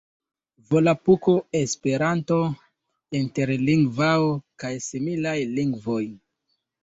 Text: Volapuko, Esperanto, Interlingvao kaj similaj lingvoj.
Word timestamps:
Volapuko, 0.69 1.33
Esperanto, 1.59 2.37
Interlingvao 3.19 4.31
kaj 4.63 4.73
similaj 4.89 5.37
lingvoj. 5.59 6.03